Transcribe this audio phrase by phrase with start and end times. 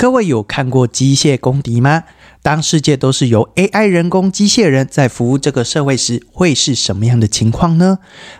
[0.00, 2.04] 各位有看过《机械公敌》吗？
[2.40, 7.98] 当世界都是由 AI 人工机械人在服务这个社会时，会是什么样的情况呢？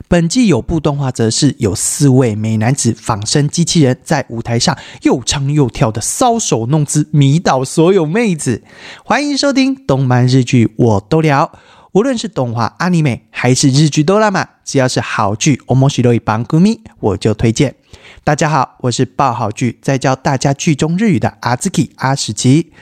[0.09, 8.63] 本季有部动画则是有四位美男子仿生机器人在舞台上又唱又跳的搔首弄姿，迷倒所有妹子。
[9.05, 11.53] 欢迎收听动漫日剧，我都聊。
[11.93, 17.75] 无论是动画、阿尼美还是日剧、哆啦 A 只要是好剧，我们喜多一帮歌迷我就推荐。
[18.23, 22.73] 大家好，我是爆好剧在教大家剧中日语的阿兹基阿史奇。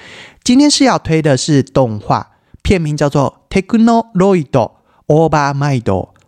[0.43, 4.51] 今天是要推的是动画，片名叫做《Technoloid
[5.07, 5.83] Over Mind》，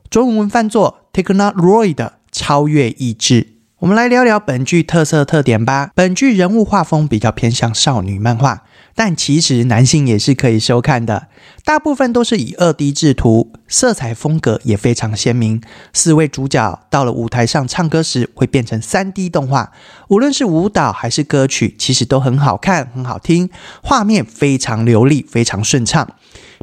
[0.08, 1.94] 中文翻作《Technoloid》
[2.32, 3.59] 超越意志。
[3.80, 5.90] 我们来聊聊本剧特色特点吧。
[5.94, 8.62] 本剧人物画风比较偏向少女漫画。
[8.94, 11.28] 但其实男性也是可以收看的，
[11.64, 15.62] 大部分都是以二 D 制图，色彩风格也非常鲜明。
[15.94, 19.72] 四位主角到了舞台上唱歌时，会变成三 D 动画，
[20.08, 23.48] 无论是舞蹈还是歌曲，其实都很好看、很好听，
[23.82, 26.06] 画面非常流利、非常顺畅。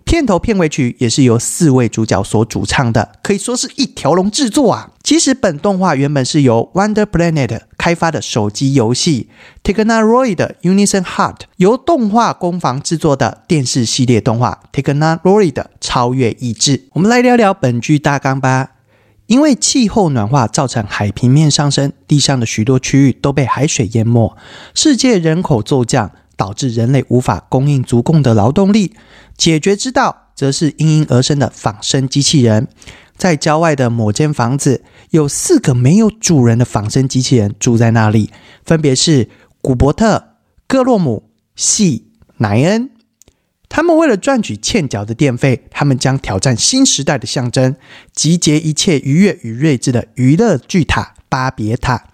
[0.08, 4.92] 片头片尾曲也是由四位主角所主唱的，可以说是一条龙制作啊。
[5.04, 9.28] 其实本动画原本是由 Wonder Planet 开发的手机游戏
[9.62, 16.86] Technoloid Unison Heart，由动画工坊制作的电视系列动画 Technoloid 超越意志。
[16.94, 18.70] 我们来聊聊本剧大纲吧。
[19.26, 24.34] 因为气候暖化造成海平面上升，地上的许多区域都被海水淹没，
[24.74, 26.12] 世界人口骤降。
[26.38, 28.94] 导致人类无法供应足够的劳动力，
[29.36, 32.70] 解决之道则是应运而生的仿生机器人。
[33.18, 38.30] 在郊外的某间房子，有四个没有主人的仿生机器人住在那里，
[38.64, 39.28] 分别是
[39.60, 40.36] 古伯特、
[40.68, 42.92] 戈洛姆、系、奈恩。
[43.70, 47.76] 他们为了赚取欠缴的电费，他们将挑战新时代的象征，
[48.14, 52.10] 集结一切愉悦与睿智的娱乐巨塔巴别塔。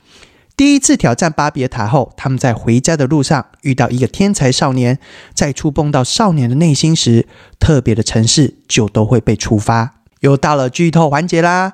[0.56, 5.00] 第一次挑战巴别塔后，他们在回家的路上遇到一个天才少年。
[5.34, 7.28] 在触碰到少年的内心时，
[7.60, 9.96] 特别的城市就都会被触发。
[10.20, 11.74] 又到了剧透环节啦！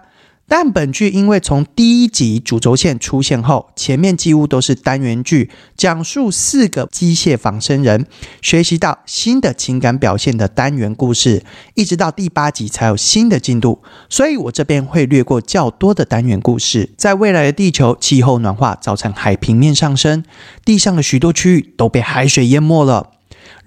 [0.50, 8.08] 但本剧因为从第一集主轴线出现后，前面几乎都是单元剧，讲述四个机械仿生人
[8.42, 11.44] 学习到新的情感表现的单元故事，
[11.76, 13.84] 一直到第八集才有新的进度。
[14.10, 16.90] 所以我这边会略过较多的单元故事。
[16.98, 20.24] 在未来的地球，气候暖化造成海平面上升，
[20.66, 23.12] 地上的许多区域都被海水淹没了。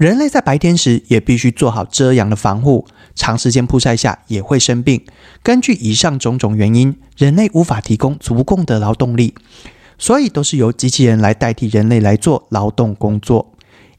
[0.02, 5.00] 人类在白天时也必须做好遮阳的防护，长时间曝晒下也会生病。
[5.44, 9.32] 根据以上种种原因，人类无法提供足够的劳动力，
[9.98, 13.52] 所以都是由机器人来代替人类来做劳动工作。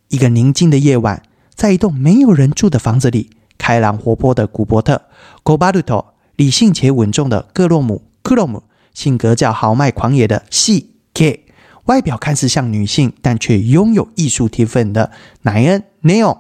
[0.09, 1.24] 一个宁静的夜晚，
[1.56, 5.03] 在一栋没有人住的房子里，开朗活泼的古伯特
[5.46, 6.03] （Gobert）、
[6.36, 8.63] 理性且稳重的克洛姆 （Krom）、
[8.94, 11.43] 性格较豪迈狂野的细 （K）。
[11.86, 15.12] 外表看似像女性，但却拥有艺术天分的
[15.42, 16.38] 奈恩 （Neon），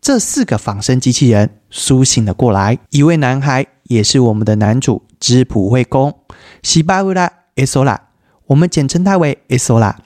[0.00, 2.78] 这四个仿生机器人苏醒了过来。
[2.88, 6.18] 一位男孩也是我们的男主织普惠公
[6.62, 7.98] 西巴乌拉 （Esola），
[8.46, 9.96] 我们简称他为 Esola。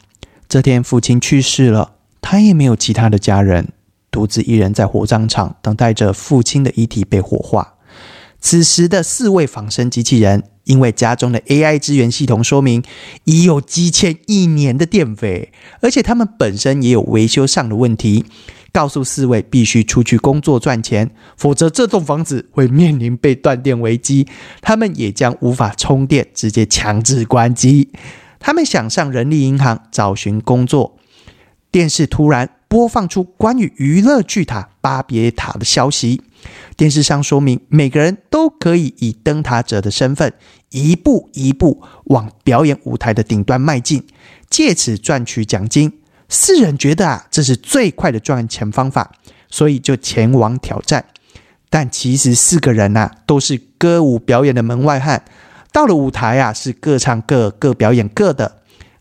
[0.49, 3.69] 这天父亲去世了，他也没有其他的家人，
[4.11, 7.75] 独自一人在火葬场等待着父亲的遗体被火化。
[8.41, 10.50] 此时的四位仿生机器人。
[10.65, 12.82] 因为家中的 AI 资源系统说明
[13.25, 18.25] 已有积欠一年的电费，而且他们本身也有维修上的问题，
[18.72, 24.26] 告诉四位必须出去工作赚钱，否则这栋房子会面临被断电危机，
[24.60, 27.88] 他们也将无法充电，直接强制关机。
[28.38, 30.97] 他们想上人力银行找寻工作，
[31.70, 36.22] 电视突然播放出关于娱乐巨塔巴别塔的消息。
[36.76, 40.32] 电视上说明，每个人都可以以灯塔者的身份，
[40.70, 44.06] 一步一步往表演舞台的顶端迈进，
[44.48, 45.92] 借此赚取奖金。
[46.28, 49.11] 四人觉得啊，这是最快的赚钱方法，
[49.50, 51.05] 所以就前往挑战。
[51.69, 55.25] 但其实四个人呐，都是歌舞表演的门外汉，
[55.73, 58.60] 到了舞台啊，是各唱各、各表演各的，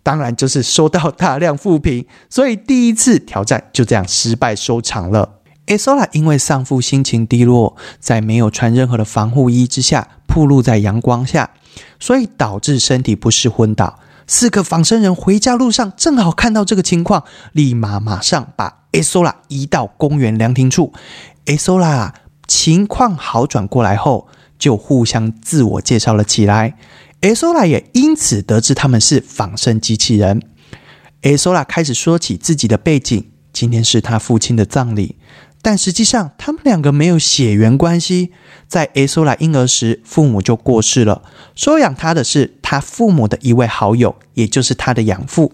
[0.10, 5.36] 当然就是收到大量负评， 所以第一次挑战就这样失败收场了。
[5.68, 11.52] Isola 因为丧父心情低落，在没有穿任何的防护衣之下，暴露在阳光下，
[12.00, 14.00] 所以导致身体不适昏倒。
[14.26, 20.92] 四个仿生人回家路上正好看到这个情况，立马马上把 Isola 移到公园凉亭处。
[21.46, 22.14] Isola
[22.48, 24.28] 情况好转过来后，
[24.58, 26.74] 就互相自我介绍了起来。
[27.21, 30.42] 艾索拉也因此得知他们是仿生机器人。
[31.21, 35.18] 艾索拉开始说起自己的背景：今天是他父亲的葬礼。
[35.62, 38.31] 但实际上，他们两个没有血缘关系。
[38.69, 41.21] 在 A 苏拉婴儿时，父母就过世了，
[41.54, 45.51] 收养他的是他父母的一位好友，也就是他的养父。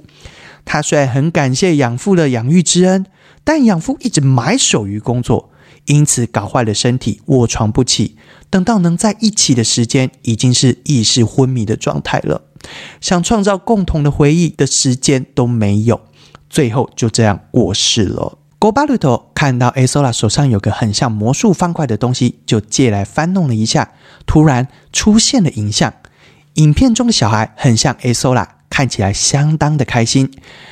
[0.63, 3.07] 他虽然很感谢养父的养育之恩，
[3.43, 5.49] 但养父一直埋首于工作，
[5.85, 8.15] 因此搞坏了身体，卧床不起。
[8.49, 12.43] 等到能在一起的时间，已经是意识昏迷的状态了。
[13.01, 16.01] 想创造共同的回忆的时间都没有，
[16.49, 18.37] 最后就这样过世了。
[18.57, 23.91] g o b a l u t o 看到 Asola 手上有个很像魔术方块的东西，就借来翻弄了一下，
[24.25, 25.93] 突然出现了影像。
[26.55, 30.31] 影片中的小孩很像 Asola，看起来相当的开心，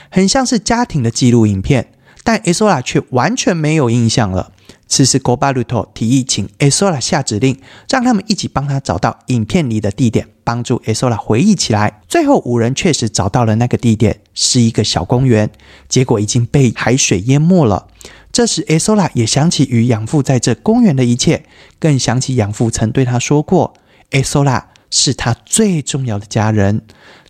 [0.09, 1.91] 很像是家庭的记录影片。
[2.23, 4.53] 但 Asola 却完全没有印象了。
[4.87, 7.59] 此时 g o b a l u t o 提议请 Asola 下指令，
[7.89, 12.01] 让他们一起帮他找到影片里的地点，帮助 Asola 回忆起来。
[12.07, 15.49] 最后五人确实找到了那个地点，是一个小公园，
[15.89, 17.87] 结果已经被海水淹没了。
[18.31, 21.45] 这时 Asola 也想起与养父在这公园的一切，
[21.79, 23.73] 更想起养父曾对他说过
[24.11, 24.63] ，Asola。
[24.95, 26.83] 是他最重要的家人。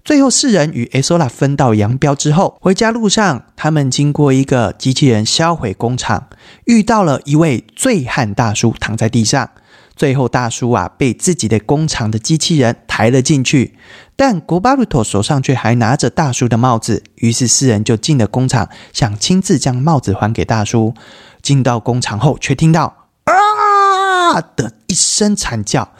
[0.03, 6.27] 最后，四人与 Asola 分道扬镳之后，回家路上，他们经过一个机器人销毁工厂，
[6.65, 9.49] 遇到了一位醉汉大叔躺在地上。
[9.95, 13.77] 最后，大叔啊被自己的工厂的机器人抬了进去，
[14.17, 17.01] 但古巴鲁托手上却还拿着大叔的帽子。
[17.15, 20.93] 于是，四人就进了工厂，想亲自将帽子还给大叔。
[21.41, 25.93] 进到工厂后，却听到啊的一声惨叫。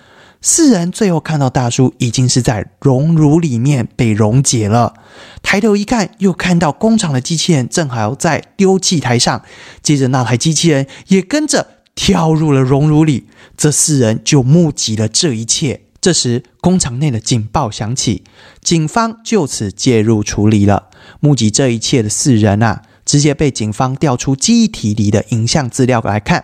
[0.46, 4.94] 四人最后看到大叔已经是在熔炉里面被溶解了，
[5.42, 9.42] 抬头一看，又看到工厂的机器人正好在丢弃台上，
[9.82, 15.80] 接着那台机器人也跟着跳入了熔炉里，这四人就目击了这一切。
[16.02, 18.26] 这时，工厂内的警报响起，
[18.62, 20.90] 警方就此介入处理了。
[21.22, 26.44] 目击这一切的四人啊，直接被警方调出记忆体里的影像资料来看，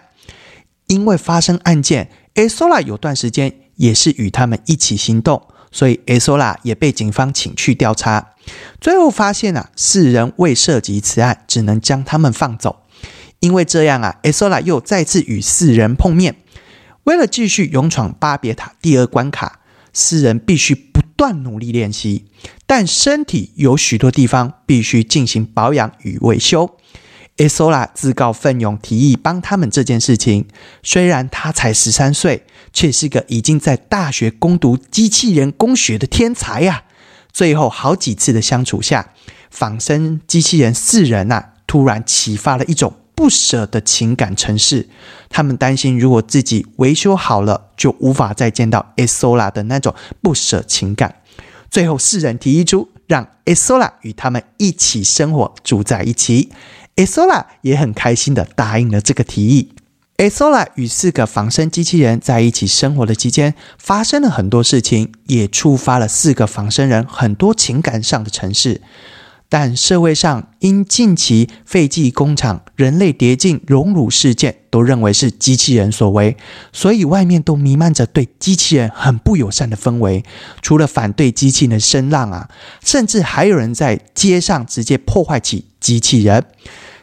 [0.88, 3.54] 因为发生案件，Asola 有段时间。
[3.80, 5.42] 也是与他们一起行动，
[5.72, 8.34] 所以 Asola 也被警方请去调查。
[8.82, 12.84] 最后发现啊，四人未涉及此案，只能将他们放走。
[13.40, 16.36] 因为这样啊，Asola 又再次与四人碰面。
[17.06, 19.62] 为了继续勇闯巴别塔第二关卡，
[19.94, 22.26] 四人必须不断努力练习，
[22.68, 26.78] 但身体有许多地方必须进行保养与维修。
[27.38, 30.46] Asola 自告奋勇提议帮他们这件事情，
[30.84, 32.46] 虽然他才十三岁。
[32.72, 36.84] 却是个已经在大学攻读机器人工学的天才呀！
[37.32, 39.14] 最后好几次的相处下，
[39.52, 44.90] 仿生机器人四人呐，突然启发了一种不舍的情感程式。
[45.30, 51.22] 他们担心，如果自己维修好了，就无法再见到 Asola 的那种不舍情感。
[51.70, 56.50] 最后，四人提议出让 Asola 与他们一起生活，住在一起。
[56.96, 59.72] Asola 也很开心的答应了这个提议。
[60.20, 68.82] Asola 与四个仿生机器人在一起生活的期间，发生了很多事情，也触发了四个仿生人很多情感上的城市。
[69.48, 76.36] 但社会上因近期废弃工厂、人类跌进熔炉事件，都认为是机器人所为，
[76.74, 80.26] 所以外面都弥漫着对机器人很不友善的氛围。
[80.62, 82.50] 除了反对机器人的声浪啊，
[82.84, 86.44] 甚至还有人在街上直接破坏起机器人。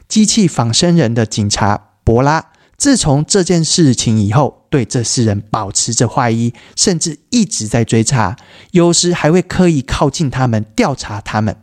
[0.06, 2.50] 机器仿生人的警察博拉。
[2.78, 8.36] 自从这件事情以后，对这四人保持着怀疑，甚至一直在追查，
[8.72, 11.56] 有时还会刻意靠近他们调查他们。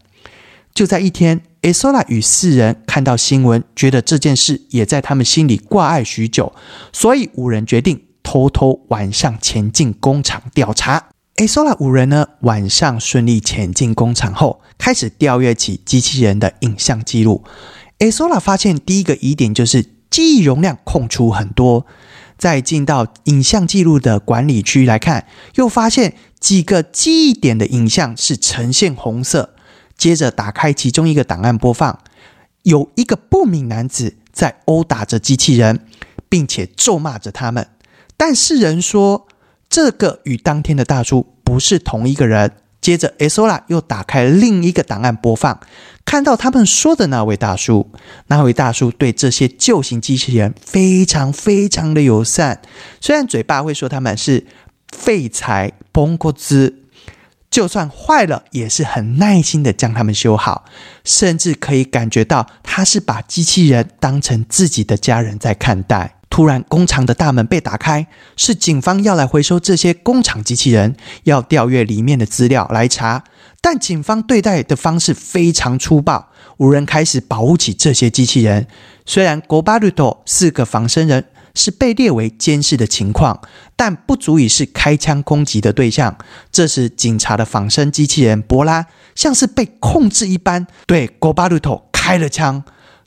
[0.73, 6.51] 就在一天，Asola 与四人看到新闻，觉得这件事也在他们心里挂碍许久，
[6.91, 11.09] 所以五人决定偷偷晚上前进工厂调查。
[11.35, 17.43] Asola 五人呢，晚上顺利前进工厂后，开始调阅起机器人的影像记录。
[17.99, 19.92] Asola 发现第一个疑点就是。
[20.13, 21.87] 记忆容量空出很多，
[22.37, 29.55] 再进到影像记录的管理区来看，又发现几个记忆点的影像是呈现红色。
[29.97, 31.99] 接着打开其中一个档案播放，
[32.61, 35.87] 有一个不明男子在殴打着机器人，
[36.29, 37.67] 并且咒骂着他们。
[38.15, 39.25] 但是人说，
[39.67, 42.51] 这个与当天的大叔不是同一个人。
[42.83, 45.57] 接着，Asola 又打开另一个档案播放，
[46.03, 47.89] 看到他们说的那位大叔。
[48.27, 52.61] 那位大叔对这些旧型机器人非常非常的友善，
[52.99, 54.45] 虽然嘴巴会说他们是
[54.91, 56.83] 废材、崩过兹，
[57.49, 60.65] 就算坏了也是很耐心的将他们修好，
[61.05, 66.17] 甚至可以感觉到他是把机器人当成自己的家人在看待。
[66.33, 73.23] 突然，工厂的大门被打开，是警方要来回收这些工厂机器人，要调阅里面的资料来查。
[73.61, 78.65] 但警方对待的方式非常粗暴，五人开始保护起这些机器人。
[79.05, 81.23] 虽然 g o b a r u t o 四个仿生人
[81.53, 83.39] 是被列为监视的情况，
[83.75, 86.17] 但不足以是开枪攻击的对象。
[86.51, 92.63] 这时，警察的仿生机器人博拉像是被控制一般，对 g o b a r u t o 开了枪。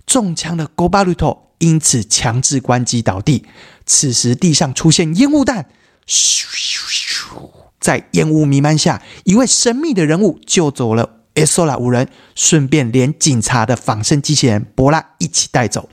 [0.06, 3.44] 中枪的 g o b a r u t o 因此强制关机倒地。
[3.84, 5.66] 此时，地上出现烟雾弹，
[6.06, 7.50] 咻咻咻！
[7.78, 11.20] 在烟雾弥漫下，一位神秘的人物救走了。
[11.34, 15.88] 艾索拉五人顺便连警察的仿生机器人博拉一起带走。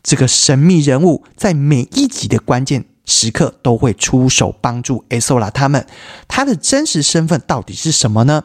[0.00, 5.84] 这个神秘人物在每一集的关键时刻都会出手帮助艾索拉他们。
[6.28, 8.44] 他的真实身份到底是什么呢？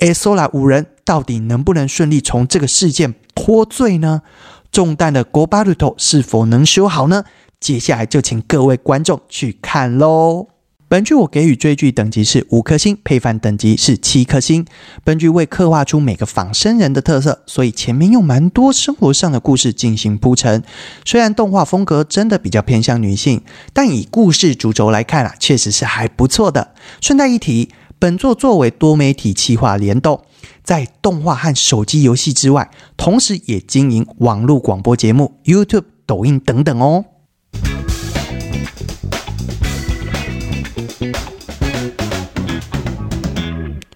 [0.00, 4.22] 艾索拉五人到底能不能顺利从这个事件脱罪呢？
[4.70, 7.24] 中弹的国巴鲁头是否能修好呢？
[7.58, 10.46] 接下来就请各位观众去看喽。
[10.90, 14.64] 本剧我给予追剧等级是五颗星，配饭等级是七颗星。
[15.04, 20.62] 本剧为刻画出每个仿生人的特色，所以前面用蛮多生活上的故事进行铺陈。
[21.04, 23.42] 虽然动画风格真的比较偏向女性，
[23.74, 26.72] 但以故事主轴来看啊，确实是还不错的。
[27.02, 30.22] 顺带一提，本作作为多媒体企划联动，
[30.62, 37.04] 在动画和手机游戏之外，同时也经营网络广播节目、YouTube、抖音等等哦。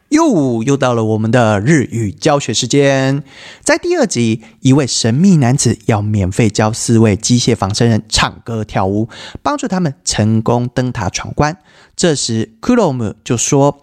[0.09, 3.25] 又又到了我们的日语教学时间，
[3.63, 9.09] 在第二集，一位神秘男子要免费教四位机械仿生人唱歌跳舞，
[9.43, 11.57] 帮助他们成功登塔闯关。
[11.97, 13.81] 这时，Kurom 就说：“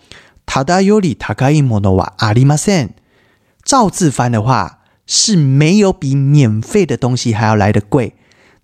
[0.48, 2.90] 塔达尤里塔卡伊莫诺瓦阿里马森。”
[3.64, 8.14] 照字翻的话，是没有比免费的东西还要来的贵。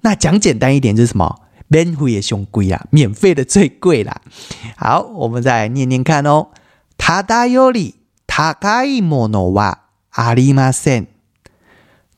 [0.02, 1.40] 那讲简单一点，就是什么？
[1.68, 4.20] 免费也凶贵啊，免费的最贵啦。
[4.76, 6.48] 好，我们再念念看哦。
[6.98, 7.94] ただより
[8.26, 9.78] 高いものは
[10.12, 11.06] ありません。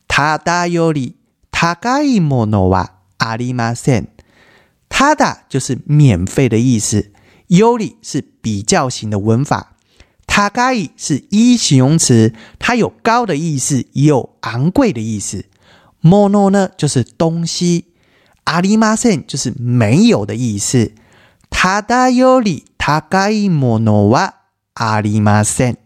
[0.07, 1.15] ただより
[1.51, 4.09] 高いものはありません。
[4.89, 7.03] ただ就是免费的意思，
[7.47, 9.73] より是比较型的文法，
[10.27, 15.45] 高い是一形容词，它有高的意思，也有昂贵的意思。
[16.01, 17.85] もの呢就是东西，
[18.45, 20.91] ありません就是没有的意思。
[21.49, 24.33] ただより高いものは
[24.75, 25.77] ありません。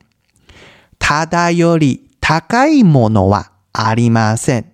[0.98, 4.66] ただより高いものはありません。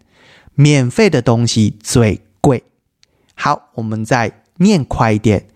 [0.56, 2.63] 免费的东西最贵。
[3.36, 5.48] 好，我们再念快一点。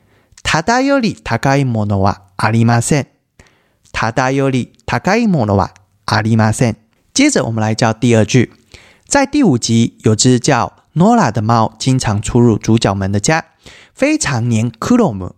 [0.51, 3.07] ただより高いものはありません。
[3.91, 5.73] ただより高いものは
[6.05, 6.75] ありません。
[7.13, 8.51] 接着我们来教第二句。
[9.07, 13.45] 在第五集，有只叫 Nora 的猫，经常出入主角们的家，
[13.93, 15.31] 非常黏 Kurom，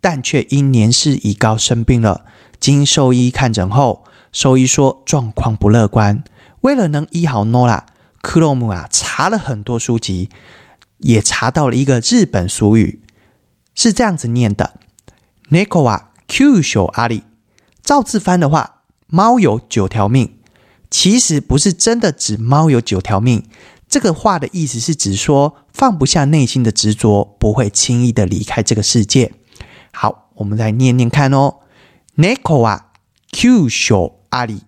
[0.00, 2.24] 但却因年事已高生病了。
[2.58, 6.22] 经兽医看诊后，兽医说状况不乐观。
[6.62, 7.86] 为了能医好诺拉，
[8.22, 10.30] 克洛姆啊查了很多书籍，
[10.98, 13.02] 也查到了一个日本俗语，
[13.74, 17.24] 是这样子念的：“neko wa q 小阿里。”
[17.82, 20.38] 照字翻的话，猫有九条命，
[20.90, 23.44] 其实不是真的指猫有九条命。
[23.88, 29.32] 这个话的意思是指说放不下内心的执着，不会轻易的离开这个世界。
[29.92, 31.58] 好，我们再念念看哦。
[32.16, 32.80] 猫は
[33.30, 34.62] 九所あり。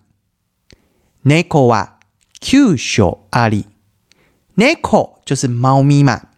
[1.21, 1.97] 猫は
[2.39, 3.65] 九所あり。
[4.55, 6.29] 猫就是猫咪嘛。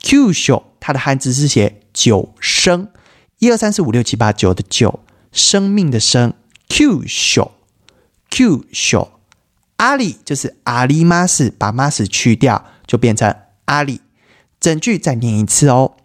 [0.00, 2.88] 九所它的汉字是写 九生，
[3.38, 5.00] 一二三四五六七八九的九，
[5.32, 6.34] 生命的生。
[6.66, 7.52] 九所，
[8.28, 9.20] 九所。
[9.76, 13.36] 阿里就是阿里玛斯，把玛斯去掉就变成
[13.66, 14.00] 阿里。
[14.58, 15.96] 整句再念一次哦。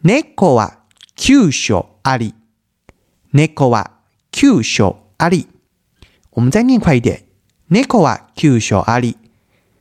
[0.00, 0.84] 猫は
[1.16, 2.34] 九所あり。
[3.32, 3.86] 猫は
[4.30, 5.46] 九所あり。
[6.30, 7.24] 我们再念快一点。
[7.68, 9.16] 猫は九所あり。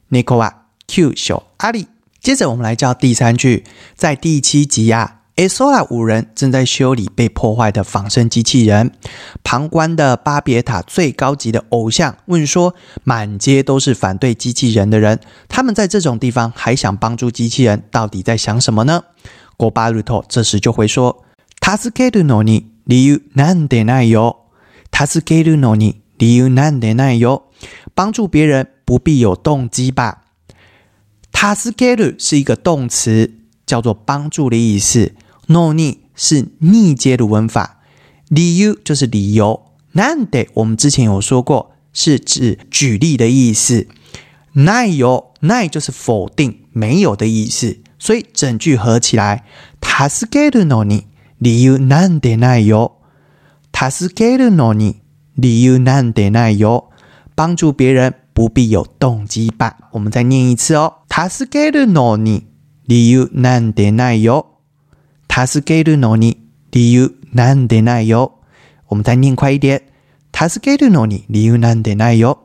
[0.10, 1.88] 猫は九所あり。
[2.20, 3.64] 接着我们来教第三句。
[3.96, 8.92] 在第七集啊 ，a s o a 五人正在修理被破坏的仿生机器人。
[9.44, 19.04] 旁观的巴别塔最高级的偶像问说：“满街都是反对机器人的人，他们在这种地方还想帮助机器人，到底在想什么呢？”
[19.58, 24.34] 国巴鲁托这时就回说：“他是给的诺尼。”理由难得奈哟，
[24.92, 27.44] 他是给るのに理由难得奈哟。
[27.94, 30.22] 帮助别人不必有动机吧？
[31.34, 33.34] 他是给る是一个动词，
[33.66, 35.14] 叫做帮助的意思。
[35.52, 37.80] no ni 是逆接的文法，
[38.28, 39.64] 理由就是理由。
[39.94, 43.88] 难得我们之前有说过，是指举例的意思。
[44.54, 49.44] 奈哟奈就是否定没有的意思，所以整句合起来，
[49.80, 51.04] 他是给るのに。
[51.40, 52.94] 理由难得奈哟，
[53.72, 55.02] 他是给るのに
[55.36, 56.90] 理由难得奈哟。
[57.36, 59.78] 帮助别人不必有动机吧？
[59.92, 60.96] 我们再念一次哦。
[61.08, 62.48] 他是给るのに
[62.88, 64.51] 理由なんでないよ。
[65.32, 66.38] 助けるのに
[66.72, 68.34] 理由なんでないよ。
[68.88, 69.82] 我们再念快一点。
[70.34, 72.40] 助けるのに理由なんでないよ。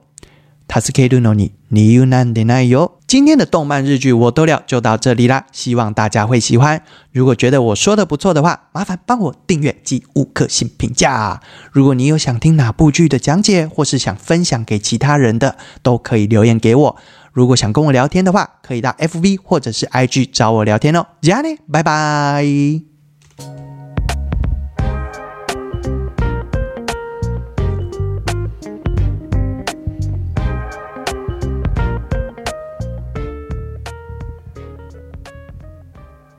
[0.68, 2.98] 助けるのに理由なんでないよ。
[3.06, 6.82] 今天的动漫日剧我都了就到这里啦，希望大家会喜欢。
[7.10, 11.42] 如果觉得我说的不错的话，麻烦帮我订阅及五颗星评价。
[11.72, 16.96] 如果你有想听哪部剧的讲解，或是想分享给其他人的，都可以留言给我。
[17.37, 21.05] 如果想跟我聊天的话，可以到 FV 或者是 IG 找我聊天哦。
[21.21, 22.96] 这样呢，拜拜。